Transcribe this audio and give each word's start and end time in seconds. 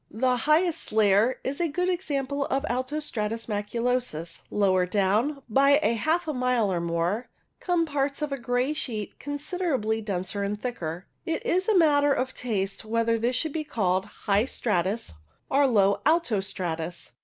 The 0.09 0.35
highest 0.35 0.91
layer 0.91 1.39
is 1.43 1.61
a 1.61 1.67
good 1.67 1.87
example 1.87 2.45
of 2.45 2.65
alto 2.67 2.99
stratus 2.99 3.45
maculosus. 3.45 4.41
Lower 4.49 4.87
down, 4.87 5.43
by 5.47 5.73
half 5.93 6.27
a 6.27 6.33
mile 6.33 6.73
or 6.73 6.81
more, 6.81 7.27
come 7.59 7.85
parts 7.85 8.23
of 8.23 8.31
a 8.31 8.37
grey 8.39 8.73
sheet 8.73 9.19
considerably 9.19 10.01
denser 10.01 10.41
and 10.41 10.59
thicker. 10.59 11.05
It 11.27 11.45
is 11.45 11.67
a 11.69 11.77
matter 11.77 12.13
of 12.13 12.33
taste 12.33 12.83
whether 12.83 13.19
this 13.19 13.35
should 13.35 13.53
be 13.53 13.63
called 13.63 14.05
high 14.25 14.45
stratus 14.45 15.13
or 15.51 15.67
low 15.67 16.01
alto 16.03 16.39
stratus. 16.39 17.11